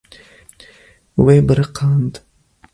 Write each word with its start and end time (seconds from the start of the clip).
Wê 1.23 1.35
biriqand. 1.47 2.13